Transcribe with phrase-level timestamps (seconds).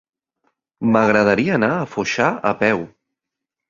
[0.95, 2.87] M'agradaria anar a Foixà a peu.